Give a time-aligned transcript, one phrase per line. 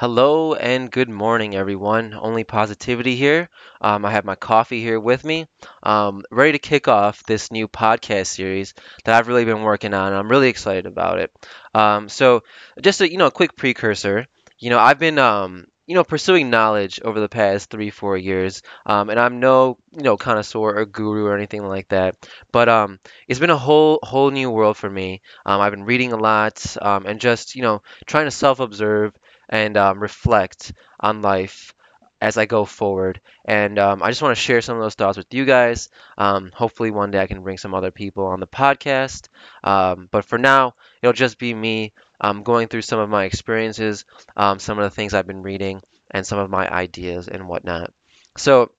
[0.00, 2.14] Hello and good morning, everyone.
[2.14, 3.50] Only positivity here.
[3.82, 5.46] Um, I have my coffee here with me,
[5.82, 8.72] um, ready to kick off this new podcast series
[9.04, 10.14] that I've really been working on.
[10.14, 11.30] I'm really excited about it.
[11.74, 12.44] Um, so,
[12.80, 14.26] just a you know, a quick precursor.
[14.58, 18.62] You know, I've been um, you know pursuing knowledge over the past three, four years,
[18.86, 22.16] um, and I'm no you know connoisseur or guru or anything like that.
[22.52, 25.20] But um, it's been a whole whole new world for me.
[25.44, 29.14] I've been reading a lot and just you know trying to self-observe
[29.50, 31.74] and um, reflect on life
[32.22, 33.20] as I go forward.
[33.44, 35.88] And um, I just want to share some of those thoughts with you guys.
[36.18, 39.28] Um, hopefully, one day I can bring some other people on the podcast.
[39.64, 44.04] Um, but for now, it'll just be me um, going through some of my experiences,
[44.36, 47.92] um, some of the things I've been reading, and some of my ideas and whatnot.
[48.36, 48.72] So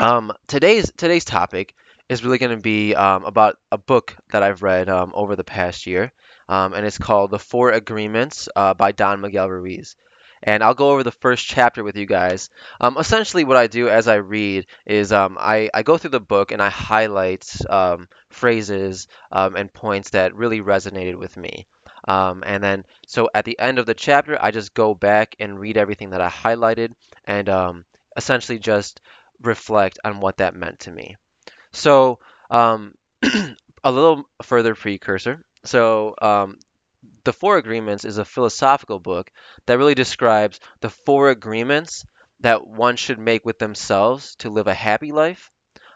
[0.00, 1.74] um, today's today's topic
[2.08, 5.44] is really going to be um, about a book that I've read um, over the
[5.44, 6.12] past year,
[6.48, 9.96] um, and it's called The Four Agreements uh, by Don Miguel Ruiz.
[10.42, 12.50] And I'll go over the first chapter with you guys.
[12.80, 16.20] Um, essentially, what I do as I read is um, I, I go through the
[16.20, 17.44] book and I highlight
[18.30, 21.66] phrases and points that really resonated with me.
[22.06, 25.58] Um, and then, so at the end of the chapter, I just go back and
[25.58, 26.92] read everything that I highlighted
[27.24, 29.00] and um, essentially just
[29.40, 31.16] reflect on what that meant to me.
[31.76, 32.94] So, um,
[33.84, 35.44] a little further precursor.
[35.64, 36.58] So, um,
[37.24, 39.30] The Four Agreements is a philosophical book
[39.66, 42.04] that really describes the four agreements
[42.40, 45.50] that one should make with themselves to live a happy life.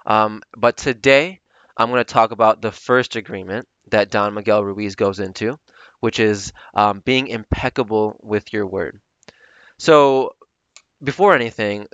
[0.04, 1.40] Um, but today,
[1.76, 5.58] I'm going to talk about the first agreement that Don Miguel Ruiz goes into,
[6.00, 9.00] which is um, being impeccable with your word.
[9.78, 10.36] So,
[11.02, 11.88] before anything,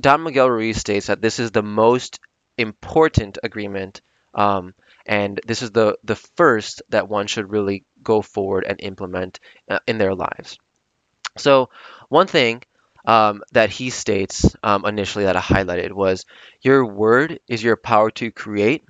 [0.00, 2.18] Don Miguel Ruiz states that this is the most
[2.58, 4.00] important agreement,
[4.34, 9.40] um, and this is the the first that one should really go forward and implement
[9.70, 10.58] uh, in their lives.
[11.36, 11.70] So
[12.08, 12.62] one thing
[13.06, 16.26] um, that he states um, initially that I highlighted was
[16.60, 18.84] your word is your power to create,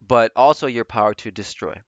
[0.00, 1.82] but also your power to destroy.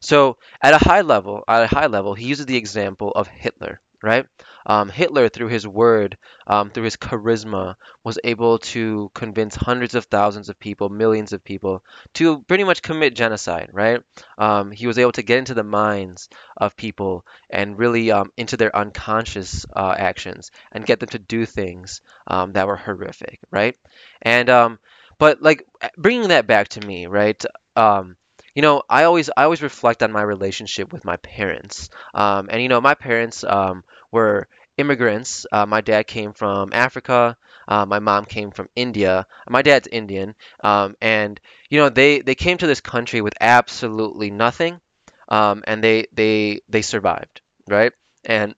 [0.00, 3.80] So at a high level, at a high level, he uses the example of Hitler,
[4.02, 4.26] right?
[4.66, 10.06] Um, Hitler, through his word, um, through his charisma, was able to convince hundreds of
[10.06, 14.02] thousands of people, millions of people, to pretty much commit genocide, right?
[14.36, 18.56] Um, he was able to get into the minds of people and really um, into
[18.56, 23.76] their unconscious uh, actions and get them to do things um, that were horrific, right?
[24.22, 24.78] And um,
[25.18, 25.64] but like
[25.96, 27.42] bringing that back to me, right?
[27.76, 28.16] Um,
[28.58, 31.90] you know, I always I always reflect on my relationship with my parents.
[32.12, 35.46] Um, and you know, my parents um, were immigrants.
[35.52, 37.36] Uh, my dad came from Africa.
[37.68, 39.26] Uh, my mom came from India.
[39.48, 40.34] My dad's Indian.
[40.64, 44.80] Um, and you know, they they came to this country with absolutely nothing,
[45.28, 47.92] um, and they they they survived, right?
[48.24, 48.56] And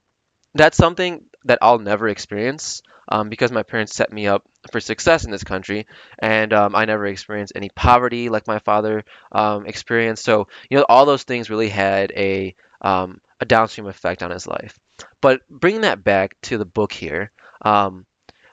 [0.55, 5.25] that's something that I'll never experience um, because my parents set me up for success
[5.25, 5.87] in this country,
[6.19, 10.25] and um, I never experienced any poverty like my father um, experienced.
[10.25, 14.47] So you know, all those things really had a um, a downstream effect on his
[14.47, 14.79] life.
[15.21, 17.33] But bringing that back to the book here,
[17.63, 18.07] um,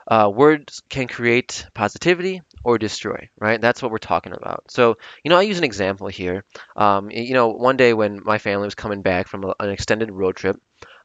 [0.07, 3.59] uh, words can create positivity or destroy, right?
[3.59, 4.71] That's what we're talking about.
[4.71, 6.45] So, you know, I use an example here.
[6.77, 10.09] Um, you know, one day when my family was coming back from a, an extended
[10.11, 10.55] road trip,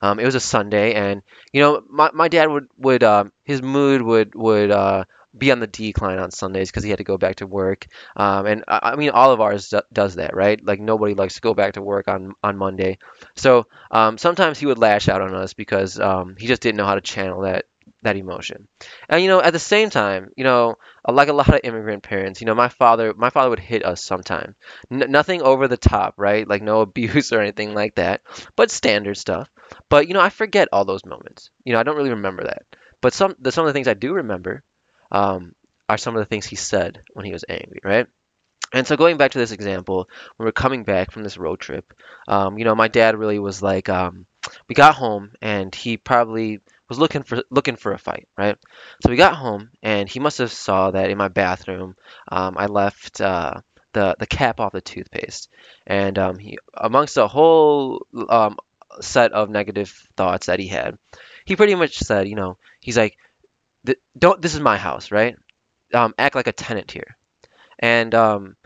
[0.03, 3.63] um, it was a Sunday, and you know, my, my dad would would um, his
[3.63, 5.05] mood would would uh,
[5.37, 7.87] be on the decline on Sundays because he had to go back to work.
[8.17, 10.63] Um, and I, I mean, all of ours do, does that, right?
[10.65, 12.99] Like nobody likes to go back to work on on Monday.
[13.37, 16.87] So um, sometimes he would lash out on us because um, he just didn't know
[16.87, 17.67] how to channel that
[18.03, 18.69] that emotion.
[19.09, 20.77] And you know, at the same time, you know,
[21.09, 24.03] like a lot of immigrant parents, you know, my father my father would hit us
[24.03, 24.55] sometimes.
[24.91, 26.47] N- nothing over the top, right?
[26.47, 28.23] Like no abuse or anything like that,
[28.57, 29.49] but standard stuff.
[29.89, 31.51] But you know, I forget all those moments.
[31.65, 32.65] You know, I don't really remember that.
[33.01, 34.63] But some the some of the things I do remember
[35.11, 35.55] um,
[35.89, 38.07] are some of the things he said when he was angry, right?
[38.73, 41.93] And so going back to this example, when we're coming back from this road trip,
[42.27, 44.27] um, you know, my dad really was like, um,
[44.69, 46.61] we got home and he probably
[46.93, 48.57] was looking for looking for a fight, right?
[49.03, 51.97] So we got home and he must have saw that in my bathroom,
[52.31, 53.55] um, I left uh,
[53.93, 55.51] the the cap off the toothpaste,
[55.87, 58.59] and um, he amongst a whole um,
[59.01, 60.99] set of negative thoughts that he had,
[61.45, 63.17] he pretty much said, you know, he's like,
[64.19, 65.37] don't this is my house, right?
[65.95, 67.17] Um, act like a tenant here,
[67.79, 68.57] and um,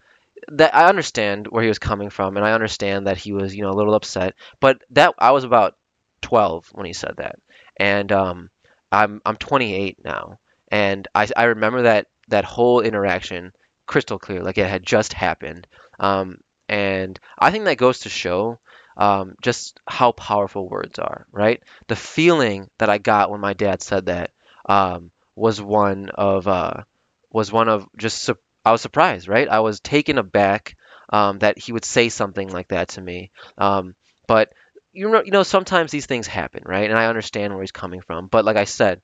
[0.48, 3.62] that I understand where he was coming from, and I understand that he was, you
[3.62, 4.34] know, a little upset.
[4.60, 5.76] But that I was about
[6.22, 7.36] 12 when he said that,
[7.76, 8.50] and um,
[8.90, 10.38] I'm I'm 28 now,
[10.68, 13.52] and I I remember that that whole interaction
[13.86, 15.66] crystal clear, like it had just happened.
[16.00, 18.58] Um, and I think that goes to show
[18.96, 21.62] um, just how powerful words are, right?
[21.86, 24.32] The feeling that I got when my dad said that
[24.68, 26.82] um, was one of uh,
[27.30, 29.48] was one of just su- I was surprised, right?
[29.48, 30.76] I was taken aback
[31.10, 33.30] um, that he would say something like that to me.
[33.58, 33.94] Um,
[34.26, 34.52] but
[34.96, 36.88] you know, you know, sometimes these things happen, right?
[36.88, 38.28] And I understand where he's coming from.
[38.28, 39.02] But like I said,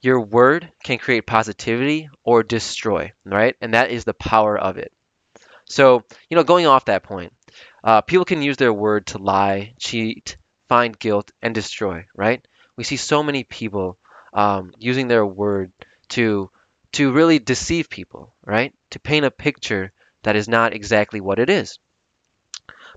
[0.00, 3.56] your word can create positivity or destroy, right?
[3.60, 4.92] And that is the power of it.
[5.66, 7.32] So, you know, going off that point,
[7.82, 10.36] uh, people can use their word to lie, cheat,
[10.68, 12.46] find guilt, and destroy, right?
[12.76, 13.98] We see so many people
[14.32, 15.72] um, using their word
[16.10, 16.50] to
[16.92, 18.74] to really deceive people, right?
[18.90, 19.92] To paint a picture
[20.22, 21.78] that is not exactly what it is.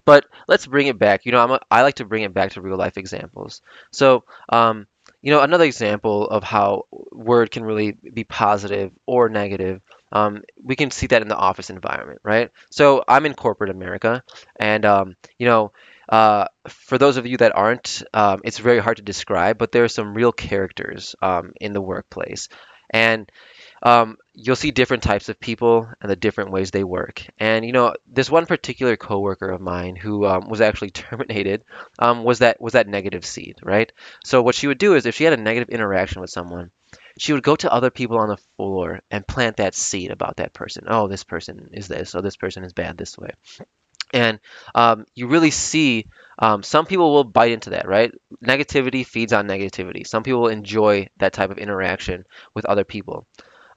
[0.06, 1.26] But let's bring it back.
[1.26, 3.62] You know, I'm a, I like to bring it back to real life examples.
[3.92, 4.88] So, um,
[5.22, 9.82] you know, another example of how word can really be positive or negative.
[10.12, 12.52] Um, we can see that in the office environment, right?
[12.72, 14.24] So I'm in corporate America,
[14.60, 15.72] and um, you know,
[16.08, 19.84] uh, for those of you that aren't, um, it's very hard to describe, but there
[19.84, 22.50] are some real characters um, in the workplace,
[22.90, 23.32] and
[23.84, 27.26] um, you'll see different types of people and the different ways they work.
[27.38, 31.64] And you know, this one particular coworker of mine who um, was actually terminated
[31.98, 33.92] um, was that was that negative seed, right?
[34.24, 36.72] So what she would do is if she had a negative interaction with someone,
[37.18, 40.54] she would go to other people on the floor and plant that seed about that
[40.54, 40.86] person.
[40.88, 42.16] Oh, this person is this.
[42.16, 43.32] Oh, this person is bad this way.
[44.12, 44.40] And
[44.74, 46.08] um, you really see
[46.40, 48.12] um, some people will bite into that, right?
[48.44, 50.08] Negativity feeds on negativity.
[50.08, 53.28] Some people enjoy that type of interaction with other people.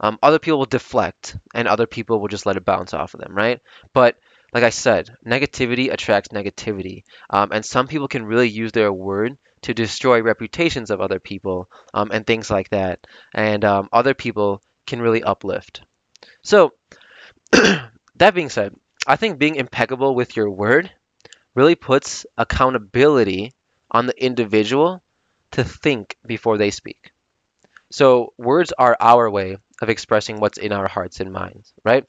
[0.02, 3.20] Um, other people will deflect, and other people will just let it bounce off of
[3.20, 3.60] them, right?
[3.92, 4.18] But
[4.52, 9.38] like I said, negativity attracts negativity, um, and some people can really use their word
[9.62, 13.06] to destroy reputations of other people um, and things like that.
[13.32, 15.82] And um, other people can really uplift.
[16.42, 16.72] So,
[17.52, 18.74] that being said,
[19.06, 20.90] I think being impeccable with your word
[21.54, 23.52] really puts accountability
[23.90, 25.02] on the individual
[25.52, 27.12] to think before they speak.
[27.90, 32.04] So, words are our way of expressing what's in our hearts and minds, right?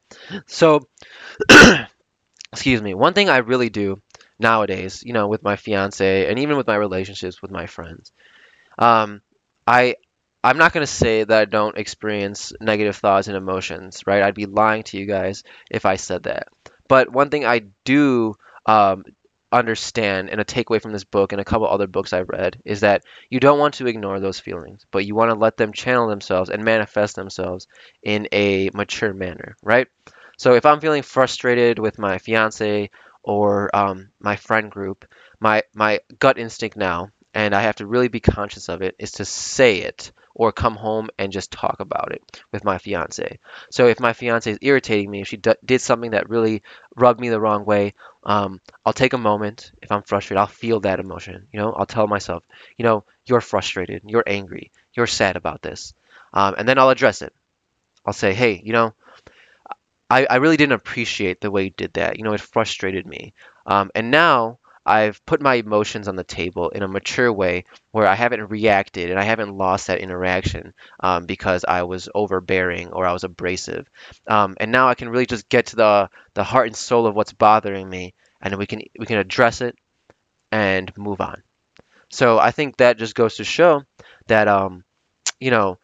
[0.47, 0.87] So,
[2.51, 4.01] excuse me, one thing I really do
[4.39, 8.11] nowadays, you know, with my fiance and even with my relationships with my friends,
[8.77, 9.21] um,
[9.67, 9.95] I
[10.43, 14.21] I'm not going to say that I don't experience negative thoughts and emotions, right?
[14.21, 16.49] I'd be lying to you guys if I said that.
[16.89, 18.35] But one thing I do
[18.65, 19.03] um,
[19.53, 22.81] understand and a takeaway from this book and a couple other books I've read is
[22.81, 26.07] that you don't want to ignore those feelings, but you want to let them channel
[26.07, 27.67] themselves and manifest themselves
[28.01, 29.87] in a mature manner, right?
[30.37, 32.89] So if I'm feeling frustrated with my fiance
[33.21, 35.05] or um, my friend group,
[35.39, 39.11] my my gut instinct now, and I have to really be conscious of it, is
[39.13, 43.39] to say it or come home and just talk about it with my fiance.
[43.69, 46.63] So if my fiance is irritating me, if she d- did something that really
[46.95, 47.93] rubbed me the wrong way,
[48.23, 49.71] um, I'll take a moment.
[49.81, 51.47] If I'm frustrated, I'll feel that emotion.
[51.51, 52.43] You know, I'll tell myself,
[52.77, 55.93] you know, you're frustrated, you're angry, you're sad about this,
[56.33, 57.33] um, and then I'll address it.
[58.05, 58.93] I'll say, hey, you know,
[60.09, 62.17] I, I really didn't appreciate the way you did that.
[62.17, 63.33] You know, it frustrated me.
[63.65, 68.07] Um, and now I've put my emotions on the table in a mature way where
[68.07, 73.05] I haven't reacted and I haven't lost that interaction um, because I was overbearing or
[73.05, 73.87] I was abrasive.
[74.27, 77.15] Um, and now I can really just get to the the heart and soul of
[77.15, 79.77] what's bothering me, and we can we can address it
[80.51, 81.43] and move on.
[82.09, 83.83] So I think that just goes to show
[84.27, 84.83] that um,
[85.39, 85.77] you know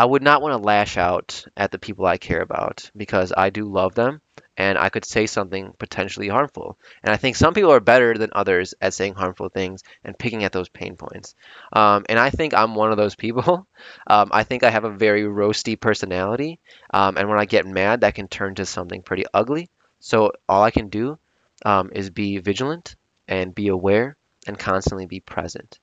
[0.00, 3.50] I would not want to lash out at the people I care about because I
[3.50, 4.22] do love them
[4.56, 6.78] and I could say something potentially harmful.
[7.02, 10.42] And I think some people are better than others at saying harmful things and picking
[10.42, 11.34] at those pain points.
[11.70, 13.66] Um, and I think I'm one of those people.
[14.06, 16.58] Um, I think I have a very roasty personality.
[16.92, 19.70] Um, and when I get mad, that can turn to something pretty ugly.
[20.00, 21.18] So all I can do
[21.64, 22.96] um, is be vigilant
[23.28, 24.16] and be aware
[24.46, 25.78] and constantly be present.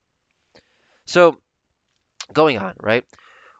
[1.06, 1.42] So
[2.32, 3.04] going on, right?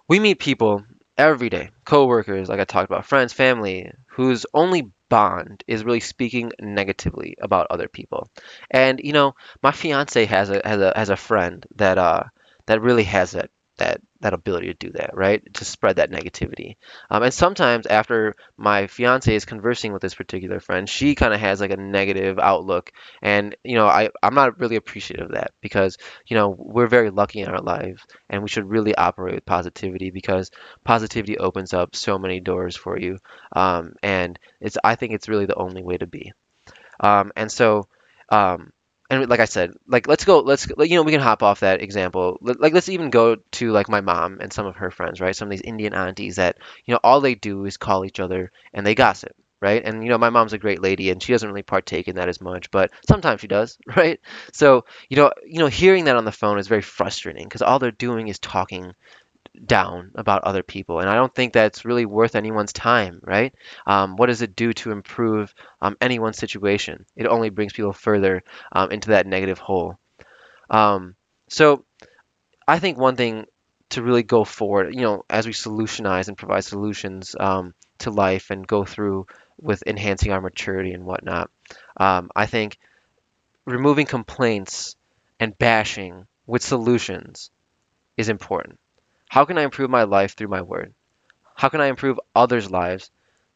[0.09, 0.85] We meet people
[1.17, 6.53] every day, coworkers, like I talked about, friends, family, whose only bond is really speaking
[6.61, 8.29] negatively about other people.
[8.71, 12.25] And you know, my fiance has a has a has a friend that uh
[12.67, 15.43] that really has that that that ability to do that, right?
[15.55, 16.77] To spread that negativity.
[17.11, 21.41] Um, and sometimes after my fiance is conversing with this particular friend, she kind of
[21.41, 22.93] has like a negative outlook,
[23.23, 27.11] and you know, I I'm not really appreciative of that because you know we're very
[27.11, 30.51] lucky in our lives, and we should really operate with positivity because
[30.85, 33.19] positivity opens up so many doors for you,
[33.55, 36.33] um, and it's I think it's really the only way to be.
[37.01, 37.89] Um, and so.
[38.31, 38.73] Um,
[39.11, 41.83] and like I said, like let's go, let's you know we can hop off that
[41.83, 42.39] example.
[42.43, 45.35] Like let's even go to like my mom and some of her friends, right?
[45.35, 48.53] Some of these Indian aunties that you know all they do is call each other
[48.75, 49.83] and they gossip, right?
[49.83, 52.29] And you know, my mom's a great lady and she doesn't really partake in that
[52.29, 54.21] as much, but sometimes she does, right?
[54.53, 57.79] So, you know, you know, hearing that on the phone is very frustrating because all
[57.79, 58.93] they're doing is talking
[59.65, 63.55] down about other people, and I don't think that's really worth anyone's time, right?
[63.87, 67.07] Um, what does it do to improve um, anyone's situation?
[67.17, 69.99] It only brings people further um, into that negative hole.
[70.71, 71.15] Um,
[71.49, 71.85] so,
[72.67, 73.47] I think one thing
[73.91, 78.51] to really go forward, you know, as we solutionize and provide solutions um, to life
[78.51, 79.27] and go through
[79.61, 81.51] with enhancing our maturity and whatnot,
[81.97, 82.79] um, I think
[83.65, 84.97] removing complaints
[85.41, 87.51] and bashing with solutions
[88.17, 88.79] is important.
[89.29, 90.95] How can I improve my life through my word?
[91.57, 93.11] How can I improve others' lives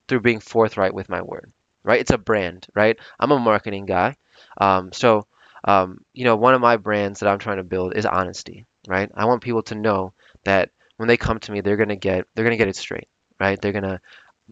[0.09, 1.53] through being forthright with my word?
[1.85, 2.01] Right?
[2.01, 2.99] It's a brand, right?
[3.21, 4.17] I'm a marketing guy.
[4.59, 5.27] Um, so,
[5.65, 9.11] um, you know, one of my brands that I'm trying to build is honesty, right?
[9.15, 10.13] I want people to know
[10.45, 13.09] that when they come to me, they're gonna get they're gonna get it straight,
[13.41, 13.61] right?
[13.61, 14.01] They're gonna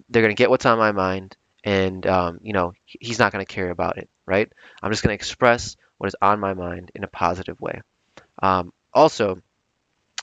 [0.08, 3.70] they're gonna get what's on my mind, and um, you know, he's not gonna care
[3.70, 4.52] about it, right?
[4.82, 7.82] I'm just gonna express what is on my mind in a positive way.
[8.42, 9.40] Um, also,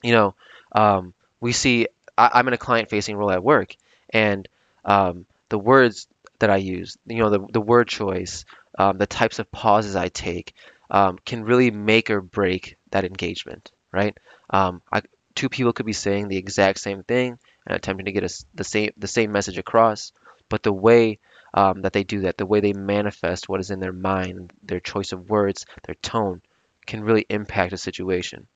[0.04, 0.36] you know,
[0.72, 3.76] um, we see I, I'm in a client-facing role at work,
[4.10, 4.48] and
[4.86, 6.08] um, the words
[6.40, 8.46] that I use, you know, the, the word choice,
[8.78, 10.54] um, the types of pauses I take,
[10.90, 14.18] um, can really make or break that engagement, right?
[14.50, 15.02] Um, I,
[15.36, 18.64] two people could be saying the exact same thing and attempting to get us the
[18.64, 20.14] same the same message across,
[20.50, 21.20] but the way
[21.54, 24.80] um, that they do that, the way they manifest what is in their mind, their
[24.80, 26.42] choice of words, their tone,
[26.86, 28.48] can really impact a situation.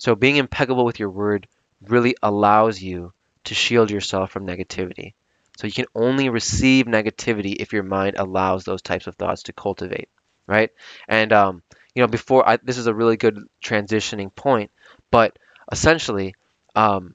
[0.00, 1.46] So being impeccable with your word
[1.86, 3.12] really allows you
[3.44, 5.12] to shield yourself from negativity.
[5.58, 9.52] So you can only receive negativity if your mind allows those types of thoughts to
[9.52, 10.08] cultivate,
[10.46, 10.70] right?
[11.06, 11.62] And um,
[11.94, 14.70] you know, before I, this is a really good transitioning point,
[15.10, 15.38] but
[15.70, 16.34] essentially,
[16.74, 17.14] um,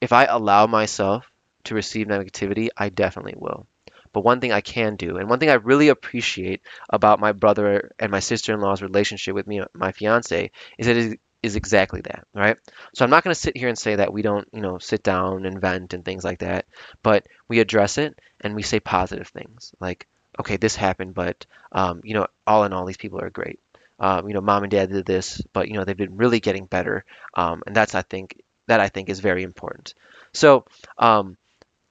[0.00, 1.30] if I allow myself
[1.64, 3.66] to receive negativity, I definitely will.
[4.14, 7.92] But one thing I can do, and one thing I really appreciate about my brother
[7.98, 12.56] and my sister-in-law's relationship with me, my fiance, is that is exactly that, right?
[12.94, 15.02] So I'm not going to sit here and say that we don't, you know, sit
[15.02, 16.66] down and vent and things like that,
[17.02, 20.06] but we address it and we say positive things like,
[20.38, 23.60] okay, this happened, but um, you know, all in all, these people are great.
[23.98, 26.66] Um, you know, mom and dad did this, but you know, they've been really getting
[26.66, 29.94] better, um, and that's I think that I think is very important.
[30.32, 30.64] So
[30.98, 31.36] um,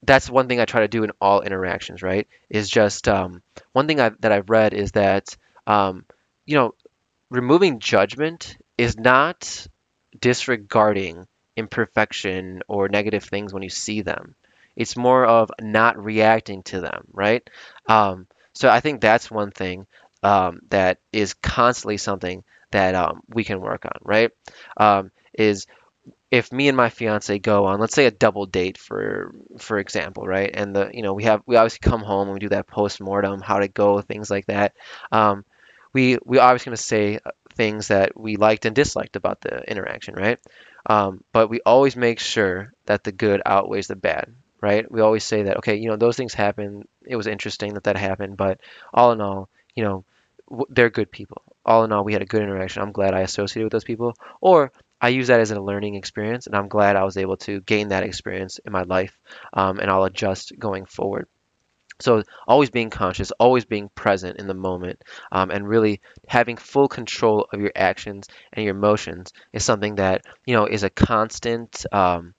[0.02, 2.26] that's one thing I try to do in all interactions, right?
[2.50, 3.42] Is just um,
[3.72, 6.04] one thing I, that I've read is that um,
[6.44, 6.74] you know,
[7.30, 9.66] removing judgment is not
[10.18, 14.34] disregarding imperfection or negative things when you see them.
[14.76, 17.48] It's more of not reacting to them, right?
[17.88, 19.86] Um, so I think that's one thing
[20.22, 24.30] um, that is constantly something that um, we can work on, right?
[24.76, 25.66] Um, is
[26.30, 30.26] if me and my fiance go on, let's say a double date for for example,
[30.26, 30.50] right?
[30.52, 33.00] And the you know we have we obviously come home and we do that post
[33.00, 34.74] mortem, how to go, things like that.
[35.12, 35.44] Um,
[35.92, 37.18] we we obviously to say
[37.54, 40.38] things that we liked and disliked about the interaction, right?
[40.86, 44.90] Um, but we always make sure that the good outweighs the bad, right?
[44.90, 46.86] We always say that, okay, you know, those things happen.
[47.06, 48.60] It was interesting that that happened, but
[48.92, 50.04] all in all, you know,
[50.50, 51.42] w- they're good people.
[51.64, 52.82] All in all, we had a good interaction.
[52.82, 54.14] I'm glad I associated with those people.
[54.40, 57.60] Or I use that as a learning experience, and I'm glad I was able to
[57.60, 59.18] gain that experience in my life,
[59.52, 61.26] um, and I'll adjust going forward.
[62.02, 66.88] So always being conscious, always being present in the moment, um, and really having full
[66.88, 71.84] control of your actions and your emotions is something that you know is a constant
[71.92, 72.34] um,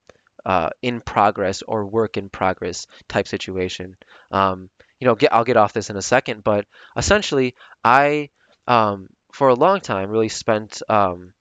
[0.46, 3.98] uh, in progress or work in progress type situation.
[4.32, 6.66] Um, you know, get, I'll get off this in a second, but
[6.98, 8.30] essentially, I
[8.68, 11.34] um, for a long time really spent um,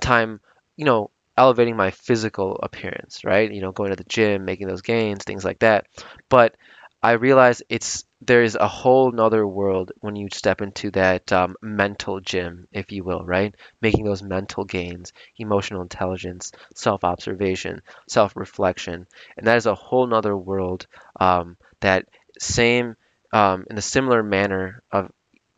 [0.00, 0.40] time,
[0.76, 3.50] you know, elevating my physical appearance, right?
[3.50, 5.86] You know, going to the gym, making those gains, things like that.
[6.28, 6.56] But
[7.02, 11.56] I realize it's there is a whole nother world when you step into that um,
[11.60, 13.54] mental gym, if you will, right?
[13.82, 20.86] Making those mental gains, emotional intelligence, self-observation, self-reflection, and that is a whole nother world
[21.20, 22.06] um, that
[22.38, 22.96] same
[23.32, 25.10] um, in a similar manner of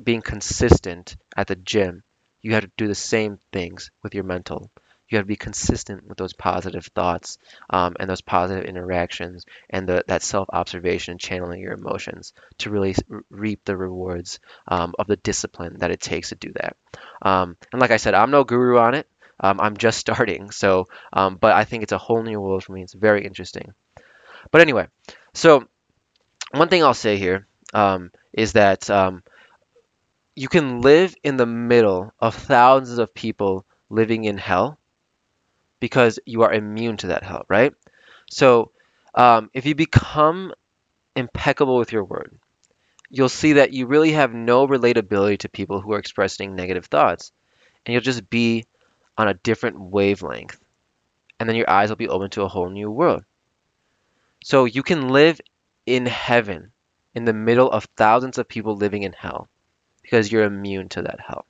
[0.02, 2.02] being consistent at the gym.
[2.40, 4.70] You have to do the same things with your mental
[5.12, 7.38] you have to be consistent with those positive thoughts
[7.71, 12.95] um, and those positive interactions and the, that self-observation and channeling your emotions to really
[13.31, 16.76] reap the rewards um, of the discipline that it takes to do that.
[17.21, 19.09] Um, and like I said, I'm no guru on it.
[19.38, 20.50] Um, I'm just starting.
[20.50, 22.83] So, um, but I think it's a whole new world for me.
[22.83, 23.75] It's very interesting.
[24.50, 24.88] But anyway,
[25.35, 25.69] so
[26.52, 28.88] one thing I'll say here um, is that
[30.35, 34.78] you can live in the middle of thousands of people living in hell
[35.82, 37.74] because you are immune to that hell, right?
[38.30, 38.70] So
[39.14, 40.54] um, if you become
[41.14, 42.38] impeccable with your word.
[43.10, 47.32] You'll see that you really have no relatability to people who are expressing negative thoughts,
[47.84, 48.64] and you'll just be
[49.18, 50.58] on a different wavelength.
[51.38, 53.24] And then your eyes will be open to a whole new world.
[54.44, 55.40] So you can live
[55.84, 56.72] in heaven
[57.14, 59.48] in the middle of thousands of people living in hell
[60.02, 61.44] because you're immune to that hell.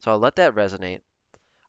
[0.00, 1.02] So I'll let that resonate.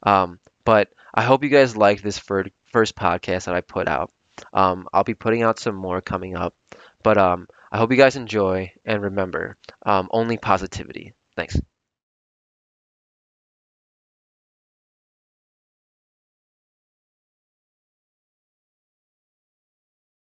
[0.03, 4.11] Um, but I hope you guys liked this first podcast that I put out.
[4.53, 6.55] Um, I'll be putting out some more coming up.
[7.03, 11.13] But um, I hope you guys enjoy and remember um, only positivity.
[11.35, 11.59] Thanks.